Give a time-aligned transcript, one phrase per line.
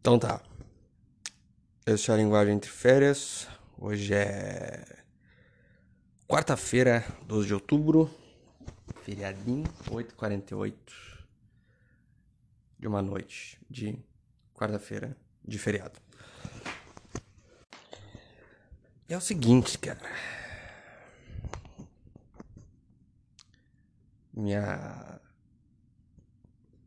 [0.00, 0.40] Então tá.
[1.84, 3.48] Essa é a linguagem entre férias.
[3.76, 4.84] Hoje é
[6.26, 8.10] quarta-feira, 12 de outubro.
[9.02, 10.74] Feriadinho, 8h48
[12.78, 13.98] de uma noite de
[14.54, 15.98] quarta-feira de feriado.
[19.08, 20.00] E é o seguinte, cara.
[24.32, 25.20] Minha.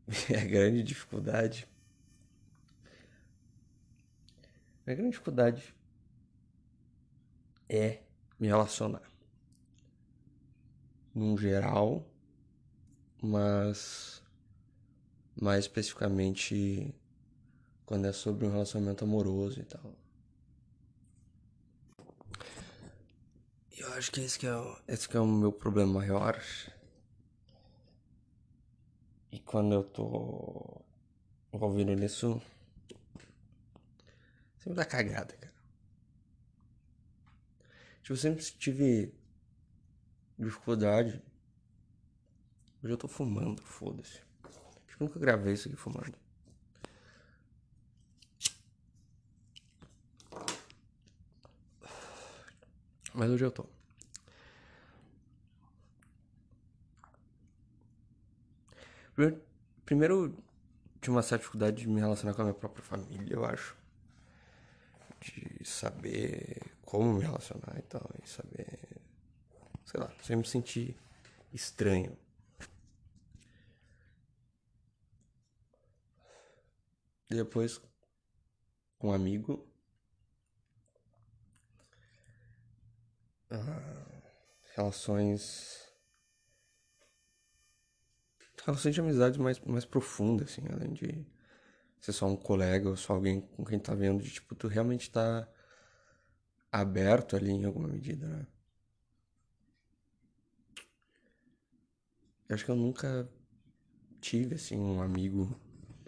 [0.29, 1.70] Minha grande dificuldade
[4.85, 5.75] A grande dificuldade
[7.69, 8.01] é
[8.39, 9.03] me relacionar.
[11.13, 12.05] Num geral,
[13.21, 14.23] mas
[15.39, 16.93] mais especificamente
[17.85, 19.93] quando é sobre um relacionamento amoroso e tal.
[23.77, 26.41] Eu acho que esse que é, o, esse que é o meu problema maior.
[29.31, 30.81] E quando eu tô
[31.53, 32.41] envolvido nisso,
[34.61, 35.53] Sempre dá cagada, cara.
[38.03, 39.11] Tipo, eu sempre tive
[40.37, 41.19] dificuldade.
[42.83, 44.21] Hoje eu tô fumando, foda-se.
[44.87, 46.13] Acho que nunca gravei isso aqui fumando.
[53.15, 53.65] Mas hoje eu tô.
[59.15, 59.43] Primeiro,
[59.85, 60.43] primeiro
[61.01, 63.80] tinha uma certa dificuldade de me relacionar com a minha própria família, eu acho
[65.21, 68.79] de saber como me relacionar e tal, e saber,
[69.85, 70.97] sei lá, sempre me sentir
[71.53, 72.17] estranho.
[77.29, 77.79] Depois,
[78.97, 79.65] com um amigo,
[83.49, 84.23] ah,
[84.75, 85.91] relações
[88.65, 91.25] relações de amizade mais, mais profundas, assim, além de
[92.01, 95.09] ser só um colega ou só alguém com quem tá vendo, de tipo, tu realmente
[95.09, 95.47] tá
[96.71, 98.47] aberto ali em alguma medida, né?
[102.49, 103.29] Eu acho que eu nunca
[104.19, 105.57] tive, assim, um amigo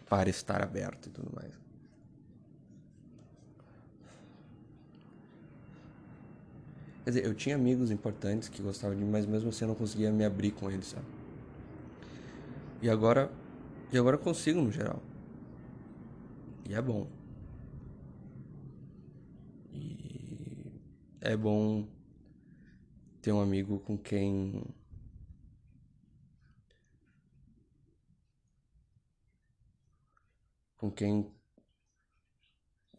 [0.09, 1.53] para estar aberto e tudo mais.
[7.03, 9.75] Quer dizer, eu tinha amigos importantes que gostavam de mim, mas mesmo assim eu não
[9.75, 11.05] conseguia me abrir com eles, sabe?
[12.81, 13.31] E agora,
[13.91, 15.01] e agora eu consigo no geral.
[16.67, 17.09] E é bom.
[19.71, 20.81] E
[21.21, 21.87] é bom
[23.21, 24.63] ter um amigo com quem
[30.77, 31.33] com quem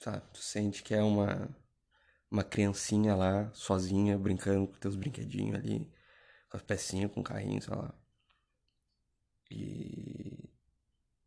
[0.00, 1.54] sabe, tu sente que é uma
[2.30, 5.88] uma criancinha lá, sozinha, brincando com teus brinquedinhos ali,
[6.50, 7.94] com as pecinhas, com o carrinho, sei lá.
[9.50, 10.50] E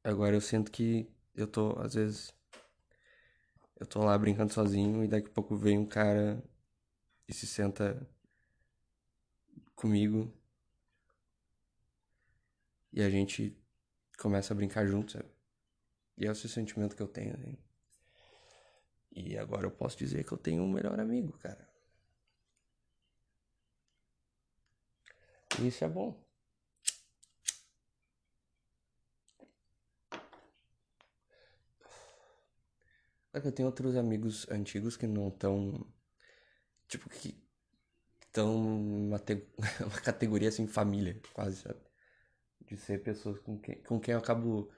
[0.04, 2.34] agora eu sinto que eu tô, às vezes,
[3.80, 6.44] eu tô lá brincando sozinho e daqui a pouco vem um cara
[7.28, 8.08] e se senta
[9.76, 10.34] comigo
[12.92, 13.56] e a gente
[14.18, 15.30] começa a brincar junto, sabe?
[16.18, 17.58] E é esse sentimento que eu tenho, assim.
[19.12, 21.68] E agora eu posso dizer que eu tenho um melhor amigo, cara.
[25.60, 26.27] E isso é bom.
[33.38, 35.86] É que eu tenho outros amigos antigos que não estão.
[36.88, 37.40] Tipo, que
[38.26, 39.22] estão uma,
[39.86, 41.80] uma categoria assim, família, quase, sabe?
[42.66, 44.72] De ser pessoas com quem, com quem eu acabo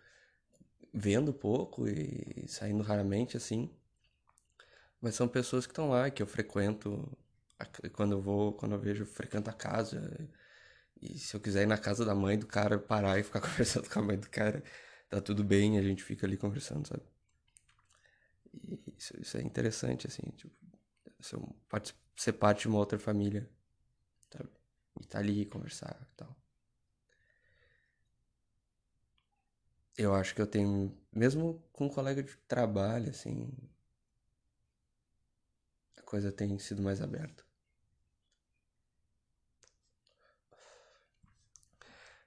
[0.94, 3.70] vendo pouco e saindo raramente, assim.
[5.00, 7.18] Mas são pessoas que estão lá, que eu frequento
[7.94, 10.30] quando eu vou, quando eu vejo, eu frequento a casa.
[11.02, 13.90] E se eu quiser ir na casa da mãe do cara, parar e ficar conversando
[13.90, 14.62] com a mãe do cara,
[15.10, 17.04] tá tudo bem, a gente fica ali conversando, sabe?
[18.98, 20.54] Isso, isso é interessante, assim, tipo,
[22.16, 23.50] ser parte de uma outra família,
[24.32, 24.50] sabe?
[25.02, 26.36] E tá ali, conversar e tal.
[29.96, 33.52] Eu acho que eu tenho, mesmo com um colega de trabalho, assim,
[35.98, 37.44] a coisa tem sido mais aberta.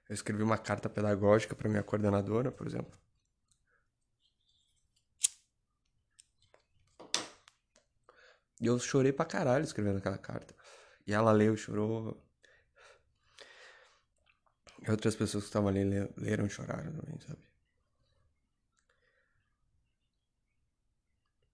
[0.09, 2.97] Eu escrevi uma carta pedagógica para minha coordenadora, por exemplo.
[8.63, 10.55] E eu chorei pra caralho escrevendo aquela carta.
[11.05, 12.17] E ela leu, chorou.
[14.81, 15.83] E outras pessoas que estavam ali
[16.15, 17.43] leram e choraram também, sabe?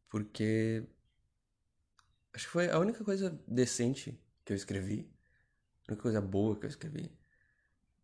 [0.07, 0.88] Porque.
[2.31, 4.15] Acho que foi a única coisa decente
[4.45, 5.11] que eu escrevi.
[5.88, 7.11] A única coisa boa que eu escrevi.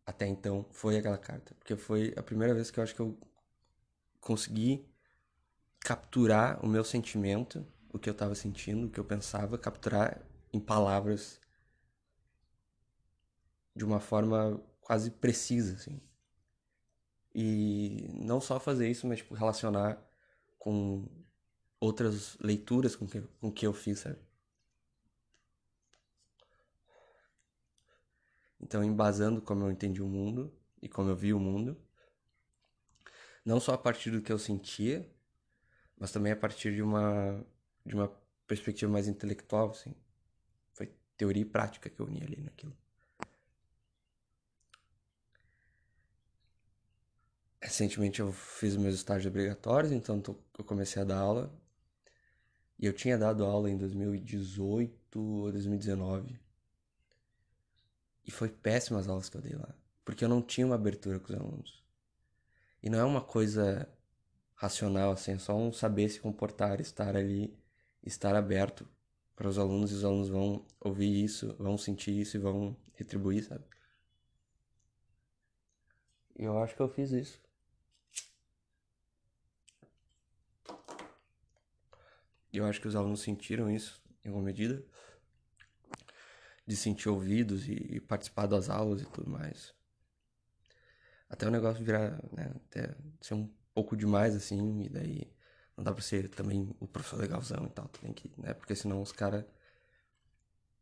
[0.04, 1.54] Até então foi aquela carta.
[1.54, 3.16] Porque foi a primeira vez que eu acho que eu
[4.20, 4.84] consegui
[5.78, 7.64] capturar o meu sentimento,
[7.96, 10.20] o que eu estava sentindo, o que eu pensava, capturar
[10.52, 11.40] em palavras
[13.74, 16.00] de uma forma quase precisa, assim.
[17.34, 20.02] E não só fazer isso, mas tipo, relacionar
[20.58, 21.06] com
[21.78, 24.18] outras leituras com que, com que eu fiz, sabe?
[28.60, 31.76] Então, embasando como eu entendi o mundo e como eu vi o mundo,
[33.44, 35.08] não só a partir do que eu sentia,
[35.98, 37.44] mas também a partir de uma
[37.86, 38.08] de uma
[38.46, 39.94] perspectiva mais intelectual, assim.
[40.72, 42.76] Foi teoria e prática que eu uni ali naquilo.
[47.60, 50.22] Recentemente eu fiz meus estágios obrigatórios, então
[50.58, 51.52] eu comecei a dar aula.
[52.78, 56.38] E eu tinha dado aula em 2018 ou 2019.
[58.24, 59.74] E foi péssimas as aulas que eu dei lá.
[60.04, 61.84] Porque eu não tinha uma abertura com os alunos.
[62.82, 63.88] E não é uma coisa
[64.54, 67.56] racional, assim, é só um saber se comportar, estar ali,
[68.06, 68.88] estar aberto
[69.34, 73.44] para os alunos e os alunos vão ouvir isso, vão sentir isso e vão retribuir,
[73.44, 73.64] sabe?
[76.38, 77.40] E eu acho que eu fiz isso.
[82.52, 84.82] Eu acho que os alunos sentiram isso em alguma medida
[86.66, 89.74] de sentir ouvidos e, participar das aulas e tudo mais.
[91.28, 95.35] Até o negócio virar, né, até ser um pouco demais, assim, e daí
[95.76, 99.02] não dá pra ser também o professor legalzão e tal, tem que, né, porque senão
[99.02, 99.44] os caras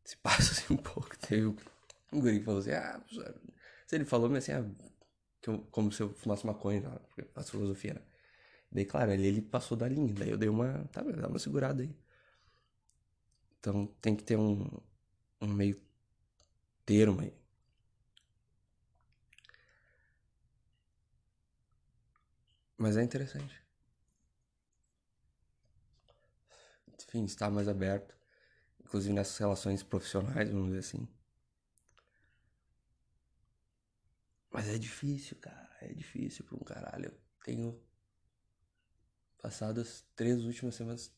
[0.05, 1.17] se passam assim um pouco.
[1.19, 1.47] Teve
[2.13, 3.35] um guri que falou assim, ah, professor,
[3.87, 4.65] se ele falou, assim, ah,
[5.43, 8.03] que eu, como se eu fumasse maconha, né, porque a filosofia, né.
[8.73, 11.83] Daí, claro, ele, ele passou da linha, daí eu dei uma, tá, dá uma segurada
[11.83, 11.97] aí.
[13.59, 14.65] Então tem que ter um,
[15.41, 15.81] um meio
[16.87, 17.33] termo aí.
[22.79, 23.64] Mas é interessante.
[27.15, 28.17] Enfim, estar mais aberto.
[28.81, 31.09] Inclusive nessas relações profissionais, vamos dizer assim.
[34.51, 35.71] Mas é difícil, cara.
[35.81, 37.07] É difícil pra um caralho.
[37.07, 37.15] Eu
[37.45, 37.81] tenho
[39.39, 41.13] passado as três últimas semanas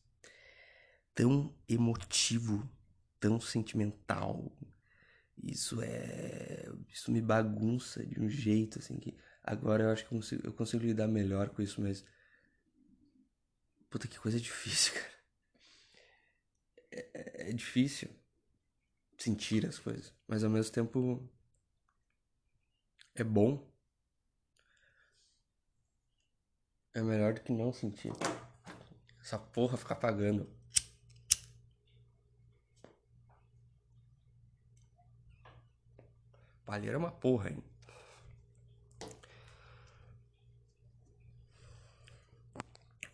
[1.15, 2.69] tão emotivo
[3.19, 4.51] tão sentimental.
[5.43, 6.65] Isso é.
[6.89, 10.53] Isso me bagunça de um jeito, assim, que agora eu acho que eu consigo, eu
[10.53, 12.05] consigo lidar melhor com isso, mas.
[13.89, 15.16] Puta, que coisa difícil, cara.
[16.91, 18.09] É, é, difícil
[19.17, 21.29] sentir as coisas, mas ao mesmo tempo.
[23.15, 23.67] É bom.
[26.93, 28.11] É melhor do que não sentir.
[29.21, 30.47] Essa porra ficar pagando
[36.67, 37.63] Palheira é uma porra, hein?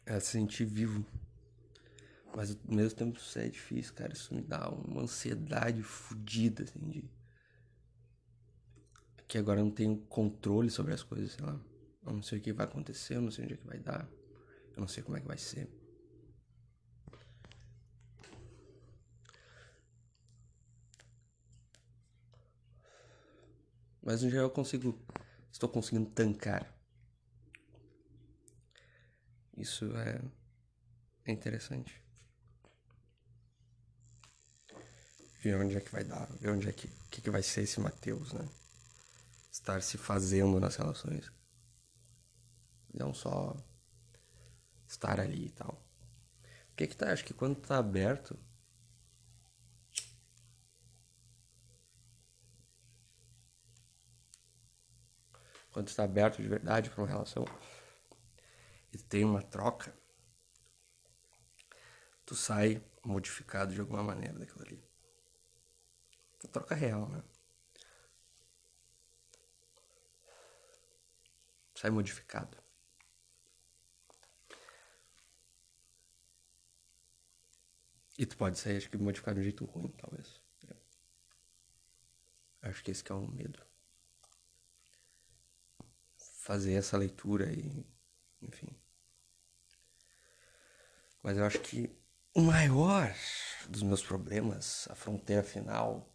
[0.08, 1.06] É se sentir vivo.
[2.36, 4.14] Mas ao mesmo tempo isso é difícil, cara.
[4.14, 7.10] Isso me dá uma ansiedade fodida, assim, de.
[9.28, 11.60] Que agora eu não tenho controle sobre as coisas, sei lá.
[12.06, 14.10] Eu não sei o que vai acontecer, eu não sei onde é que vai dar.
[14.76, 15.70] Eu não sei como é que vai ser.
[24.02, 25.00] Mas no geral eu consigo.
[25.52, 26.74] Estou conseguindo tancar.
[29.56, 30.20] Isso é,
[31.26, 32.03] é interessante.
[35.44, 37.78] Ver onde é que vai dar, ver onde é que, que, que vai ser esse
[37.78, 38.48] Mateus, né?
[39.52, 41.30] Estar se fazendo nas relações.
[42.94, 43.54] Não só
[44.88, 45.86] estar ali e tal.
[46.72, 47.12] O que que tá?
[47.12, 48.40] Acho que quando tá aberto,
[55.72, 57.44] quando está aberto de verdade para uma relação
[58.94, 59.94] e tem uma troca,
[62.26, 64.93] tu sai modificado de alguma maneira daquilo ali.
[66.44, 67.24] Uma troca real, né?
[71.76, 72.58] Sai modificado.
[78.18, 80.42] E tu pode sair, acho que modificado de um jeito ruim, talvez.
[82.62, 83.60] Acho que esse que é o medo
[86.44, 87.86] fazer essa leitura e
[88.42, 88.68] enfim.
[91.22, 91.90] Mas eu acho que
[92.34, 93.16] o maior
[93.70, 96.13] dos meus problemas, a fronteira final,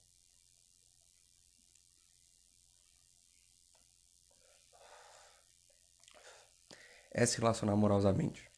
[7.22, 8.48] é se relacionar amorosamente.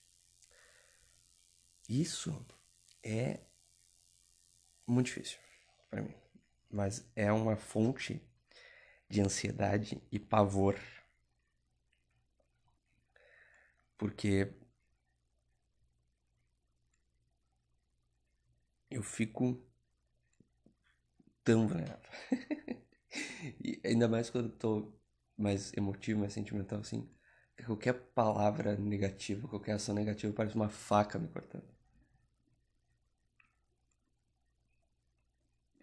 [1.90, 2.46] Isso
[3.02, 3.40] é
[4.86, 5.38] muito difícil
[5.88, 6.14] para mim,
[6.70, 8.20] mas é uma fonte
[9.08, 10.76] de ansiedade e pavor.
[13.96, 14.50] Porque
[18.90, 19.58] eu fico
[21.44, 22.10] tão vulnerável.
[23.64, 24.92] e ainda mais quando eu tô
[25.36, 27.08] mais emotivo, mais sentimental assim.
[27.64, 31.64] Qualquer palavra negativa, qualquer ação negativa parece uma faca me cortando.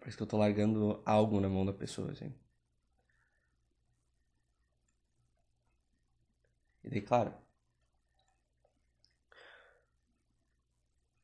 [0.00, 2.32] Parece que eu tô largando algo na mão da pessoa, assim.
[6.84, 7.32] E daí, claro.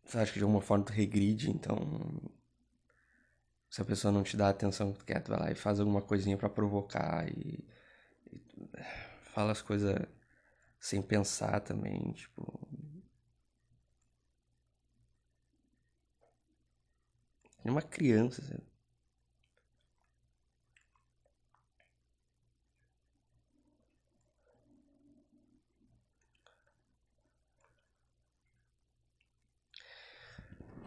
[0.05, 1.77] Você acha que de alguma forma tu regride, então.
[3.71, 5.55] Se a pessoa não te dá a atenção que tu quer, tu vai lá e
[5.55, 7.65] faz alguma coisinha para provocar e,
[8.33, 8.41] e
[9.33, 9.97] fala as coisas
[10.85, 12.61] sem pensar também, tipo.
[17.65, 18.63] É uma criança, sabe?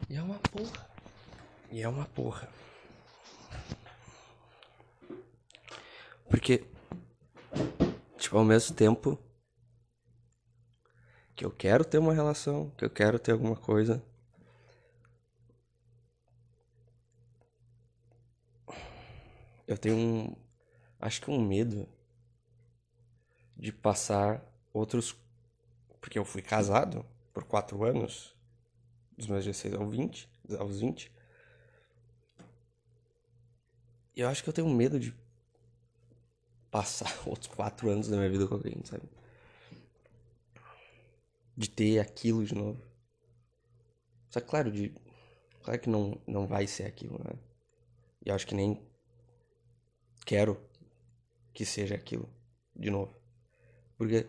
[0.07, 0.89] E é uma porra.
[1.71, 2.47] E é uma porra.
[6.29, 6.63] Porque,
[8.19, 9.26] tipo, ao mesmo tempo
[11.37, 14.03] que eu quero ter uma relação, que eu quero ter alguma coisa.
[19.67, 20.35] Eu tenho um.
[20.99, 21.87] Acho que um medo
[23.55, 25.15] de passar outros.
[26.01, 28.35] Porque eu fui casado por quatro anos,
[29.15, 31.11] dos meus 16 aos 20, aos 20.
[34.15, 35.13] E eu acho que eu tenho medo de
[36.71, 39.16] passar outros quatro anos da minha vida com alguém, sabe?
[41.57, 42.81] De ter aquilo de novo.
[44.29, 44.93] Só que, claro, de,
[45.63, 47.33] claro que não, não vai ser aquilo, né?
[48.25, 48.81] E acho que nem
[50.25, 50.61] quero
[51.53, 52.29] que seja aquilo
[52.75, 53.15] de novo.
[53.97, 54.27] Porque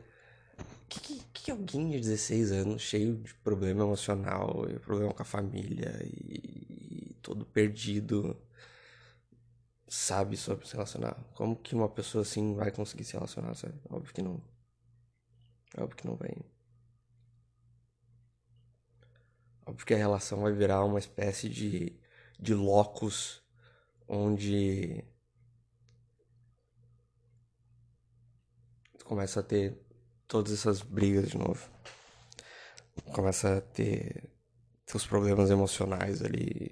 [0.89, 5.25] que, que, que alguém de 16 anos, cheio de problema emocional, e problema com a
[5.25, 8.41] família e, e todo perdido,
[9.87, 11.15] sabe sobre se relacionar?
[11.35, 13.75] Como que uma pessoa assim vai conseguir se relacionar, sabe?
[13.91, 14.41] Óbvio que não.
[15.77, 16.31] Óbvio que não vai.
[19.69, 21.95] Óbvio que a relação vai virar uma espécie de,
[22.41, 23.43] de locus
[24.09, 25.05] onde
[29.05, 29.79] começa a ter
[30.27, 31.69] todas essas brigas de novo.
[33.13, 34.31] Começa a ter
[34.87, 36.71] seus problemas emocionais ali.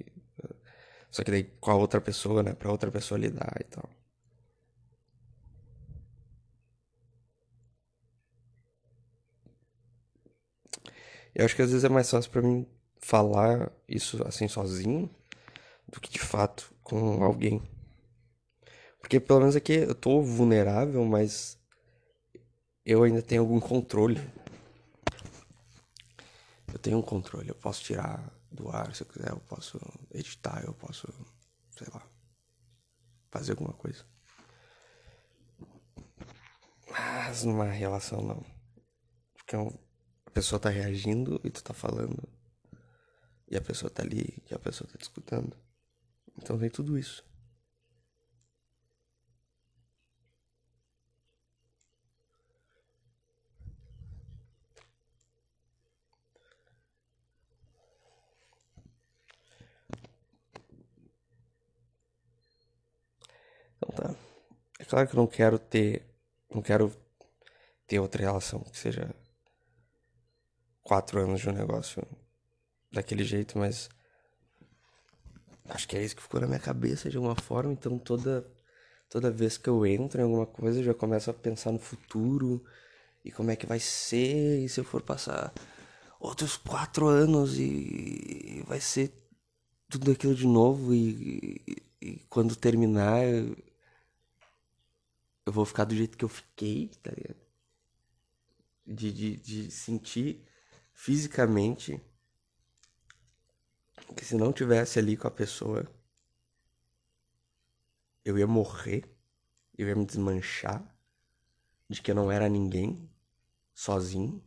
[1.10, 2.54] Só que daí com a outra pessoa, né?
[2.54, 3.90] Pra outra pessoa lidar e tal.
[11.34, 12.66] Eu acho que às vezes é mais fácil para mim
[13.06, 15.08] falar isso assim sozinho
[15.86, 17.62] do que de fato com alguém.
[18.98, 21.56] Porque pelo menos aqui eu tô vulnerável, mas
[22.84, 24.20] eu ainda tenho algum controle.
[26.72, 29.78] Eu tenho um controle, eu posso tirar do ar se eu quiser, eu posso
[30.12, 31.06] editar, eu posso,
[31.78, 32.04] sei lá,
[33.30, 34.04] fazer alguma coisa.
[36.90, 38.44] Mas numa relação não.
[39.34, 42.35] Porque a pessoa tá reagindo e tu tá falando.
[43.48, 45.56] E a pessoa tá ali, e a pessoa tá te escutando.
[46.38, 47.24] Então vem tudo isso.
[63.76, 64.14] Então tá.
[64.78, 66.04] É claro que eu não quero ter.
[66.52, 66.92] Não quero
[67.86, 69.14] ter outra relação que seja
[70.82, 72.02] quatro anos de um negócio
[72.92, 73.88] daquele jeito, mas
[75.68, 78.46] acho que é isso que ficou na minha cabeça de alguma forma, então toda
[79.08, 82.64] toda vez que eu entro em alguma coisa, eu já começo a pensar no futuro
[83.24, 85.52] e como é que vai ser, e se eu for passar
[86.20, 89.12] outros quatro anos e vai ser
[89.88, 93.56] tudo aquilo de novo e, e, e quando terminar eu,
[95.46, 97.36] eu, vou ficar do jeito que eu fiquei, tá ligado?
[98.86, 100.44] De, de, de sentir
[100.92, 102.00] fisicamente
[104.14, 105.86] que se não tivesse ali com a pessoa,
[108.24, 109.04] eu ia morrer,
[109.76, 110.84] eu ia me desmanchar,
[111.88, 113.08] de que eu não era ninguém,
[113.74, 114.42] sozinho,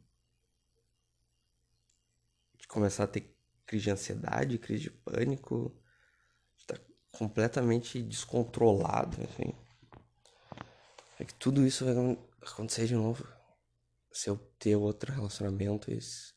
[2.58, 3.36] de começar a ter
[3.66, 5.74] crise de ansiedade, crise de pânico,
[6.56, 6.80] de estar
[7.12, 9.54] completamente descontrolado, assim.
[11.20, 13.28] É que tudo isso vai acontecer de novo.
[14.12, 16.34] Se eu ter outro relacionamento, se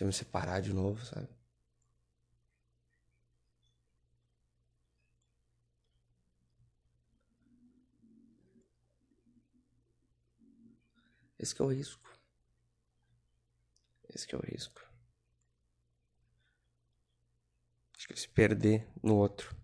[0.00, 1.28] eu me separar de novo, sabe?
[11.42, 12.08] Esse é o risco.
[14.08, 14.80] Esse é o risco.
[17.96, 19.56] Acho que se perder no outro.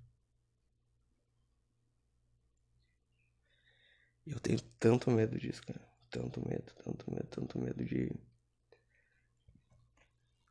[4.27, 5.89] Eu tenho tanto medo disso, cara.
[6.11, 8.09] Tanto medo, tanto medo, tanto medo de.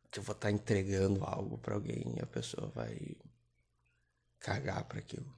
[0.10, 3.17] Que eu vou estar entregando algo para alguém e a pessoa vai
[4.39, 5.38] cagar para aquilo.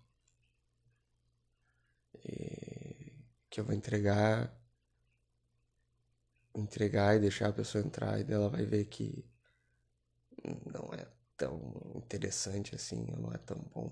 [2.14, 3.12] E
[3.50, 4.59] que eu vou entregar
[6.56, 9.26] entregar e deixar a pessoa entrar e dela vai ver que
[10.74, 11.06] não é
[11.38, 11.60] tão
[11.96, 13.90] interessante assim, não é tão bom.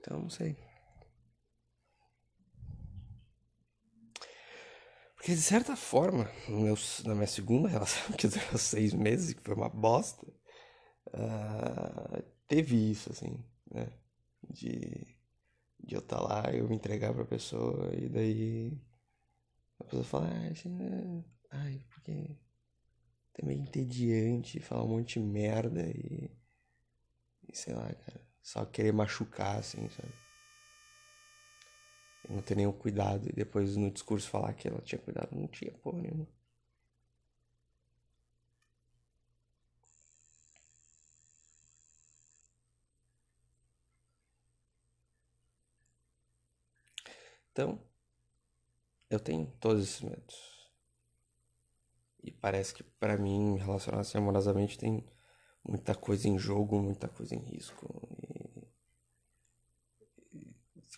[0.00, 0.56] Então, não sei.
[5.24, 6.76] Porque de certa forma, meu,
[7.06, 10.26] na minha segunda relação, que durou seis meses, que foi uma bosta,
[11.14, 13.90] uh, teve isso, assim, né?
[14.50, 15.16] De,
[15.82, 18.78] de eu estar tá lá, eu me entregar pra pessoa, e daí
[19.80, 21.24] a pessoa fala, ah, assim, é...
[21.52, 22.36] ai, porque
[23.38, 26.30] é meio entediante falar um monte de merda e,
[27.48, 30.12] e sei lá, cara, só querer machucar, assim, sabe?
[32.28, 35.30] Não ter nenhum cuidado e depois no discurso falar que ela tinha cuidado.
[35.32, 36.26] Não tinha porra nenhuma.
[47.52, 47.78] Então,
[49.10, 50.36] eu tenho todos esses medos.
[52.22, 55.04] E parece que para mim, relacionar-se amorosamente, tem
[55.64, 57.86] muita coisa em jogo, muita coisa em risco.
[58.22, 58.33] E...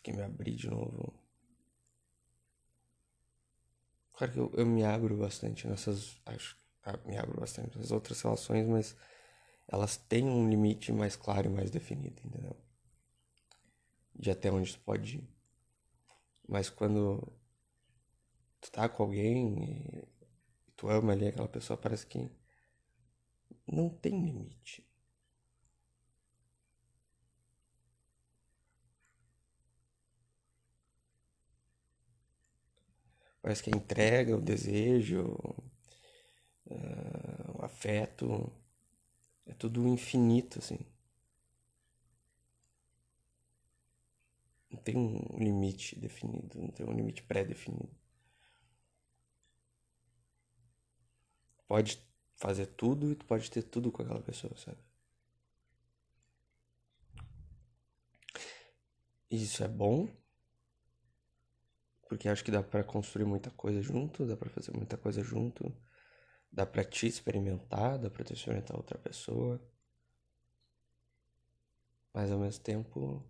[0.06, 1.12] Se quer me abrir de novo,
[4.12, 6.16] Claro que eu, eu me abro bastante nessas.
[6.24, 8.96] Acho ah, me abro bastante nessas outras relações, mas
[9.66, 12.56] elas têm um limite mais claro e mais definido, entendeu?
[14.14, 15.28] De até onde tu pode ir.
[16.48, 17.20] Mas quando
[18.60, 20.08] tu tá com alguém e
[20.76, 22.30] tu ama ali aquela pessoa, parece que
[23.66, 24.85] não tem limite.
[33.46, 35.22] Parece que a entrega, o desejo,
[36.66, 38.52] uh, o afeto,
[39.46, 40.80] é tudo infinito, assim.
[44.68, 47.94] Não tem um limite definido, não tem um limite pré-definido.
[51.68, 52.04] Pode
[52.34, 54.78] fazer tudo e tu pode ter tudo com aquela pessoa, sabe?
[59.30, 60.08] Isso é bom
[62.08, 65.72] porque acho que dá para construir muita coisa junto, dá para fazer muita coisa junto,
[66.52, 69.60] dá para te experimentar, dá para te experimentar outra pessoa.
[72.12, 73.24] Mas ao mesmo tempo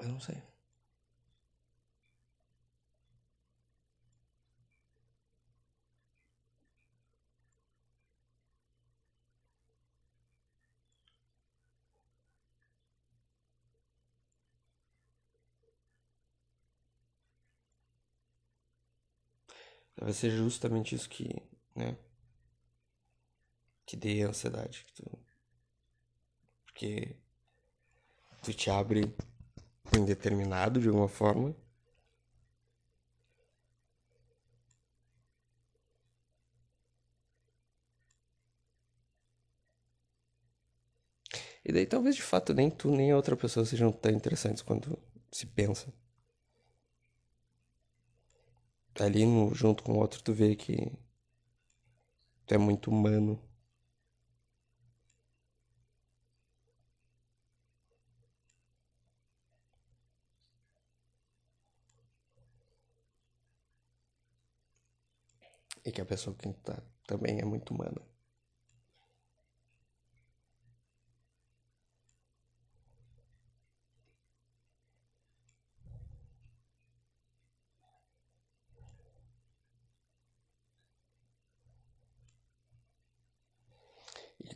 [0.00, 0.42] eu não sei.
[20.00, 21.28] Vai ser justamente isso que,
[21.74, 21.96] né?
[23.84, 24.84] Que dê ansiedade.
[24.84, 25.18] Que tu...
[26.64, 27.16] Porque
[28.42, 29.14] tu te abre
[29.96, 31.54] indeterminado de alguma forma.
[41.64, 44.98] E daí talvez de fato nem tu nem a outra pessoa sejam tão interessantes quanto
[45.30, 45.92] se pensa
[49.00, 50.92] ali no, junto com o outro tu vê que
[52.46, 53.38] tu é muito humano.
[65.86, 66.76] E que a pessoa que tá
[67.10, 68.00] também é muito humana.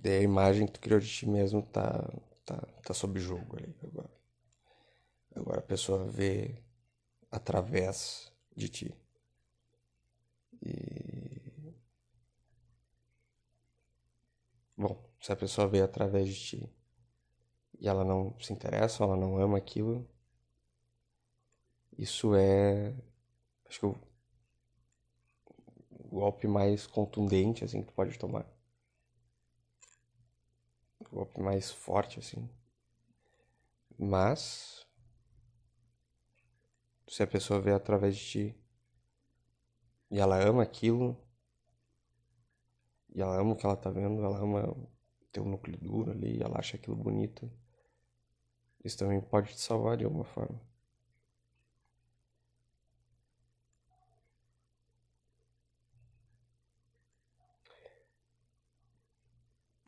[0.02, 2.08] Daí a imagem que tu criou de ti mesmo tá,
[2.44, 4.10] tá, tá sob jogo ali agora.
[5.34, 6.62] Agora a pessoa vê
[7.30, 8.94] através de ti.
[10.62, 11.74] E.
[14.76, 16.70] Bom, se a pessoa vê através de ti
[17.80, 20.08] e ela não se interessa, ela não ama aquilo,
[21.98, 22.94] isso é.
[23.68, 23.96] Acho que o
[26.10, 28.46] golpe mais contundente, assim, que tu pode tomar.
[31.12, 32.48] Golpe mais forte, assim.
[33.98, 34.86] Mas.
[37.06, 38.62] Se a pessoa vê através de ti
[40.10, 41.16] e ela ama aquilo,
[43.14, 44.74] e ela ama o que ela tá vendo, ela ama
[45.30, 47.50] teu núcleo duro ali, ela acha aquilo bonito,
[48.84, 50.60] isso também pode te salvar de alguma forma.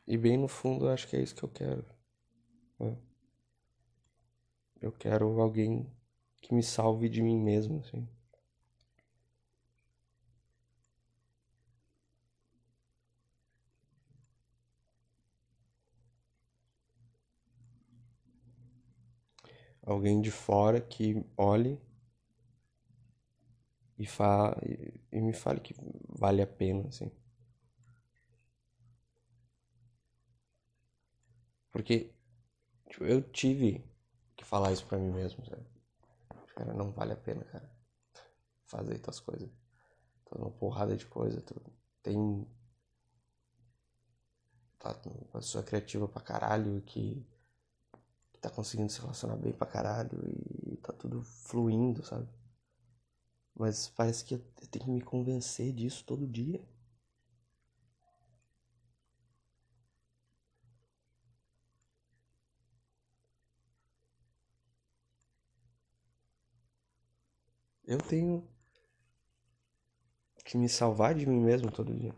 [0.07, 1.85] E bem no fundo, acho que é isso que eu quero.
[2.81, 2.97] Né?
[4.81, 5.85] Eu quero alguém
[6.41, 8.07] que me salve de mim mesmo, assim.
[19.83, 21.81] Alguém de fora que olhe
[23.99, 24.57] e, fa
[25.13, 25.75] e me fale que
[26.09, 27.11] vale a pena, assim.
[31.75, 32.15] Porque
[32.89, 33.85] tipo, eu tive
[34.37, 35.67] que falar isso pra mim mesmo, sabe?
[36.55, 37.69] Cara, não vale a pena, cara.
[38.67, 39.51] Fazer tuas coisas.
[40.25, 41.41] Tô numa porrada de coisa.
[41.41, 41.61] Tu
[42.01, 42.47] tem.
[44.79, 47.27] Tá uma pessoa criativa pra caralho que,
[48.33, 50.23] que tá conseguindo se relacionar bem pra caralho
[50.71, 52.29] e tá tudo fluindo, sabe?
[53.53, 54.39] Mas parece que eu
[54.71, 56.65] tenho que me convencer disso todo dia.
[67.87, 68.49] Eu tenho
[70.45, 72.15] que me salvar de mim mesmo todo dia.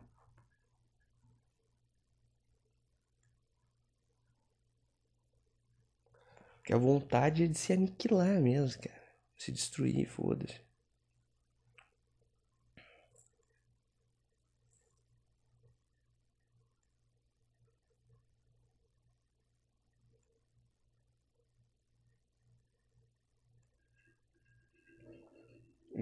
[6.56, 9.06] Porque a vontade é de se aniquilar mesmo, cara.
[9.36, 10.65] Se destruir, foda-se.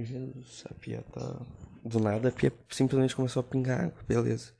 [0.02, 1.46] Jesus, a pia tá.
[1.84, 4.54] Do nada a pia simplesmente começou a pingar água, beleza.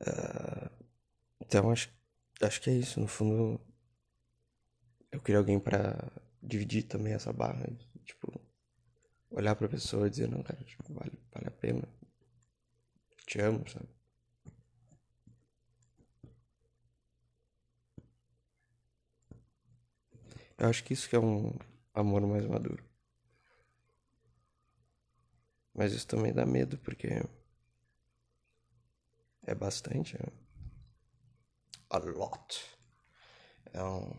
[0.00, 0.70] Uh,
[1.40, 1.88] então acho,
[2.42, 3.00] acho que é isso.
[3.00, 3.60] No fundo,
[5.10, 6.10] eu queria alguém para
[6.42, 7.66] dividir também essa barra.
[8.04, 8.40] Tipo,
[9.30, 11.88] olhar pra pessoa e dizer: Não, cara, tipo, vale, vale a pena.
[13.26, 13.88] Te amo, sabe?
[20.58, 21.52] Eu acho que isso que é um
[21.94, 22.82] amor mais maduro.
[25.76, 27.08] Mas isso também dá medo, porque
[29.42, 30.16] é bastante.
[30.16, 30.32] É
[31.90, 32.64] a lot.
[33.74, 34.10] É um.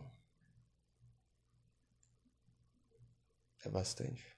[3.66, 4.38] É bastante.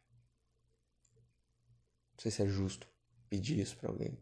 [2.14, 2.88] Não sei se é justo
[3.30, 4.18] pedir isso pra alguém.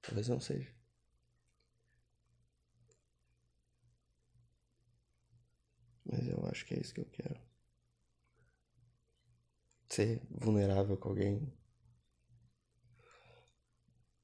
[0.00, 0.72] Talvez não seja.
[6.04, 7.45] Mas eu acho que é isso que eu quero
[9.96, 11.50] ser vulnerável com alguém,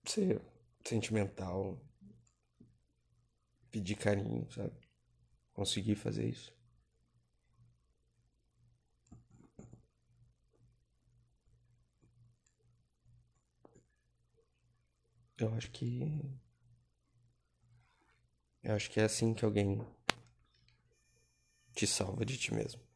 [0.04, 0.38] ser
[0.84, 1.80] sentimental,
[3.70, 4.76] pedir carinho, sabe?
[5.54, 6.54] Conseguir fazer isso.
[15.38, 16.38] Eu acho que.
[18.62, 19.80] Eu acho que é assim que alguém
[21.74, 22.91] te salva de ti mesmo.